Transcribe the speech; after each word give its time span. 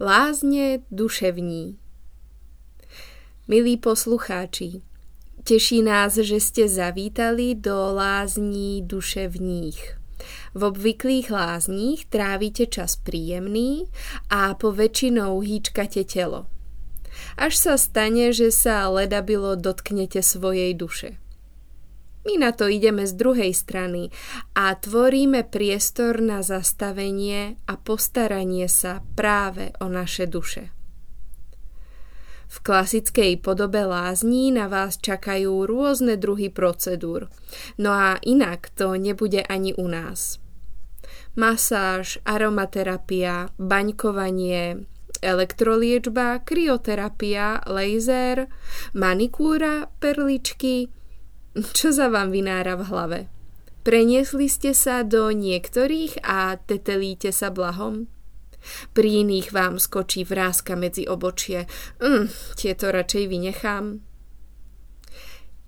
Lázne 0.00 0.78
duševní 0.90 1.78
Milí 3.48 3.76
poslucháči, 3.76 4.82
teší 5.44 5.82
nás, 5.82 6.18
že 6.18 6.40
ste 6.40 6.68
zavítali 6.68 7.54
do 7.54 7.94
lázní 7.94 8.82
duševních. 8.82 9.98
V 10.54 10.64
obvyklých 10.64 11.30
lázních 11.30 12.06
trávite 12.06 12.66
čas 12.66 12.96
príjemný 12.96 13.86
a 14.30 14.54
po 14.54 14.74
väčšinou 14.74 15.38
hýčkate 15.38 16.02
telo. 16.04 16.50
Až 17.38 17.54
sa 17.54 17.78
stane, 17.78 18.34
že 18.34 18.50
sa 18.50 18.90
ledabilo 18.90 19.54
dotknete 19.54 20.26
svojej 20.26 20.74
duše. 20.74 21.22
My 22.24 22.40
na 22.40 22.56
to 22.56 22.72
ideme 22.72 23.04
z 23.04 23.12
druhej 23.12 23.52
strany 23.52 24.08
a 24.56 24.72
tvoríme 24.72 25.44
priestor 25.44 26.24
na 26.24 26.40
zastavenie 26.40 27.60
a 27.68 27.76
postaranie 27.76 28.64
sa 28.64 29.04
práve 29.12 29.76
o 29.84 29.92
naše 29.92 30.24
duše. 30.24 30.72
V 32.48 32.56
klasickej 32.64 33.44
podobe 33.44 33.84
lázní 33.84 34.56
na 34.56 34.72
vás 34.72 34.96
čakajú 34.96 35.68
rôzne 35.68 36.16
druhy 36.16 36.48
procedúr, 36.48 37.28
no 37.76 37.92
a 37.92 38.16
inak 38.24 38.72
to 38.72 38.96
nebude 38.96 39.44
ani 39.44 39.76
u 39.76 39.84
nás. 39.84 40.40
Masáž, 41.36 42.24
aromaterapia, 42.24 43.52
baňkovanie, 43.60 44.86
elektroliečba, 45.20 46.40
krioterapia, 46.40 47.60
laser, 47.68 48.48
manikúra, 48.96 49.92
perličky– 50.00 50.88
čo 51.54 51.94
za 51.94 52.10
vám 52.10 52.34
vynára 52.34 52.74
v 52.74 52.86
hlave? 52.90 53.20
Preniesli 53.86 54.50
ste 54.50 54.74
sa 54.74 55.06
do 55.06 55.30
niektorých 55.30 56.24
a 56.26 56.58
tetelíte 56.58 57.30
sa 57.30 57.54
blahom? 57.54 58.10
Pri 58.96 59.22
iných 59.22 59.52
vám 59.52 59.76
skočí 59.76 60.24
vrázka 60.24 60.74
medzi 60.74 61.04
obočie. 61.04 61.68
Mm, 62.00 62.32
tieto 62.56 62.88
radšej 62.88 63.24
vynechám. 63.28 64.00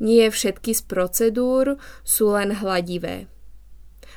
Nie 0.00 0.32
všetky 0.32 0.72
z 0.74 0.82
procedúr 0.88 1.76
sú 2.02 2.32
len 2.32 2.56
hladivé. 2.56 3.28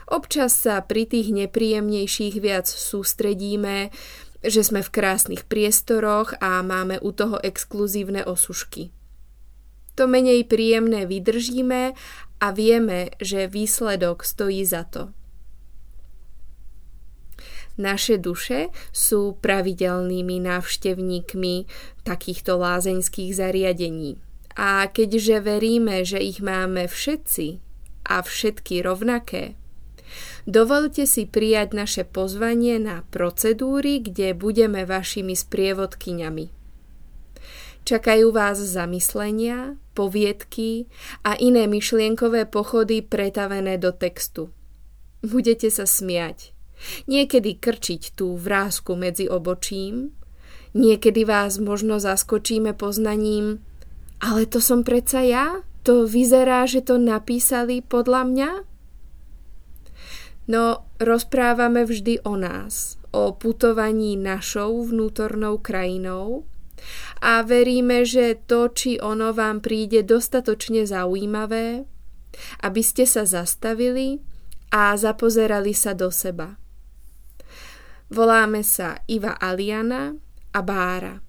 Občas 0.10 0.58
sa 0.58 0.82
pri 0.82 1.06
tých 1.06 1.30
nepríjemnejších 1.30 2.40
viac 2.42 2.66
sústredíme, 2.66 3.94
že 4.42 4.62
sme 4.64 4.80
v 4.82 4.90
krásnych 4.90 5.44
priestoroch 5.46 6.34
a 6.40 6.64
máme 6.64 6.98
u 7.04 7.12
toho 7.12 7.38
exkluzívne 7.44 8.24
osušky 8.26 8.96
to 10.00 10.08
menej 10.08 10.48
príjemné 10.48 11.04
vydržíme 11.04 11.92
a 12.40 12.48
vieme, 12.56 13.12
že 13.20 13.52
výsledok 13.52 14.24
stojí 14.24 14.64
za 14.64 14.88
to. 14.88 15.12
Naše 17.80 18.20
duše 18.20 18.72
sú 18.92 19.40
pravidelnými 19.40 20.40
návštevníkmi 20.44 21.56
takýchto 22.08 22.60
lázeňských 22.60 23.32
zariadení. 23.36 24.20
A 24.60 24.88
keďže 24.92 25.40
veríme, 25.40 26.04
že 26.04 26.20
ich 26.20 26.44
máme 26.44 26.92
všetci 26.92 27.64
a 28.04 28.20
všetky 28.20 28.84
rovnaké, 28.84 29.56
dovolte 30.44 31.08
si 31.08 31.24
prijať 31.24 31.72
naše 31.72 32.04
pozvanie 32.04 32.84
na 32.84 33.08
procedúry, 33.08 34.04
kde 34.04 34.36
budeme 34.36 34.84
vašimi 34.84 35.32
sprievodkyňami. 35.32 36.52
Čakajú 37.88 38.28
vás 38.36 38.60
zamyslenia, 38.60 39.80
poviedky 40.00 40.88
a 41.28 41.36
iné 41.36 41.68
myšlienkové 41.68 42.48
pochody 42.48 43.04
pretavené 43.04 43.76
do 43.76 43.92
textu. 43.92 44.56
Budete 45.20 45.68
sa 45.68 45.84
smiať, 45.84 46.56
niekedy 47.12 47.60
krčiť 47.60 48.16
tú 48.16 48.40
vrázku 48.40 48.96
medzi 48.96 49.28
obočím, 49.28 50.16
niekedy 50.72 51.28
vás 51.28 51.60
možno 51.60 52.00
zaskočíme 52.00 52.72
poznaním 52.80 53.60
ale 54.20 54.44
to 54.46 54.60
som 54.60 54.84
predsa 54.84 55.24
ja? 55.24 55.64
To 55.88 56.04
vyzerá, 56.04 56.68
že 56.68 56.84
to 56.84 57.00
napísali 57.00 57.80
podľa 57.80 58.22
mňa? 58.28 58.52
No, 60.52 60.84
rozprávame 61.00 61.88
vždy 61.88 62.28
o 62.28 62.36
nás, 62.36 63.00
o 63.16 63.32
putovaní 63.32 64.20
našou 64.20 64.84
vnútornou 64.84 65.62
krajinou, 65.62 66.44
a 67.20 67.44
veríme, 67.44 68.08
že 68.08 68.40
to, 68.48 68.72
či 68.72 69.00
ono 69.00 69.36
vám 69.36 69.60
príde 69.60 70.04
dostatočne 70.04 70.88
zaujímavé, 70.88 71.84
aby 72.64 72.82
ste 72.82 73.04
sa 73.04 73.28
zastavili 73.28 74.24
a 74.72 74.96
zapozerali 74.96 75.74
sa 75.76 75.98
do 75.98 76.14
seba. 76.14 76.56
Voláme 78.10 78.66
sa 78.66 79.06
Iva 79.06 79.38
Aliana 79.38 80.18
a 80.54 80.60
Bára. 80.66 81.22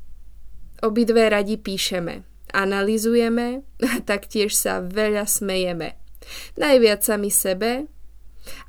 Obidve 0.81 1.29
radi 1.29 1.61
píšeme, 1.61 2.25
analizujeme 2.57 3.61
a 3.85 4.01
taktiež 4.01 4.57
sa 4.57 4.81
veľa 4.81 5.29
smejeme. 5.29 6.01
Najviac 6.57 7.05
sami 7.05 7.29
sebe 7.29 7.91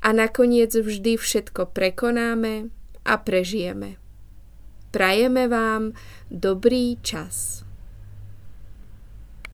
a 0.04 0.08
nakoniec 0.12 0.76
vždy 0.76 1.16
všetko 1.16 1.72
prekonáme 1.72 2.68
a 3.08 3.14
prežijeme. 3.16 4.01
Prajeme 4.92 5.48
vám 5.48 5.92
dobrý 6.30 7.00
čas. 7.00 7.64